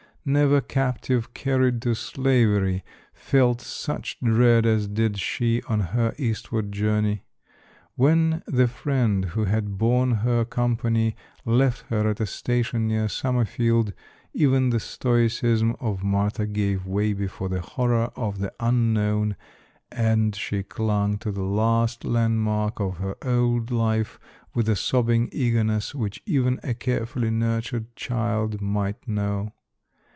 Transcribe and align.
Never 0.23 0.61
captive 0.61 1.33
carried 1.33 1.81
to 1.81 1.95
slavery 1.95 2.83
felt 3.11 3.59
such 3.59 4.19
dread 4.19 4.67
as 4.67 4.87
did 4.87 5.17
she 5.19 5.63
on 5.63 5.79
her 5.79 6.13
eastward 6.15 6.71
journey. 6.71 7.23
When 7.95 8.43
the 8.45 8.67
friend 8.67 9.25
who 9.33 9.45
had 9.45 9.79
borne 9.79 10.11
her 10.21 10.45
company 10.45 11.15
left 11.43 11.85
her 11.89 12.07
at 12.07 12.19
a 12.19 12.27
station 12.27 12.87
near 12.87 13.09
Summerfield, 13.09 13.93
even 14.31 14.69
the 14.69 14.79
stoicism 14.79 15.75
of 15.79 16.03
Martha 16.03 16.45
gave 16.45 16.85
way 16.85 17.13
before 17.13 17.49
the 17.49 17.61
horror 17.61 18.11
of 18.15 18.37
the 18.37 18.53
unknown 18.59 19.35
and 19.91 20.35
she 20.35 20.61
clung 20.61 21.17
to 21.17 21.31
the 21.31 21.41
last 21.41 22.05
landmark 22.05 22.79
of 22.79 22.97
her 22.97 23.15
old 23.25 23.71
life, 23.71 24.19
with 24.53 24.69
a 24.69 24.75
sobbing 24.75 25.29
eagerness, 25.31 25.95
which 25.95 26.21
even 26.27 26.59
a 26.61 26.75
carefully 26.75 27.31
nurtured 27.31 27.95
child 27.95 28.61
might 28.61 29.07
know. 29.07 29.51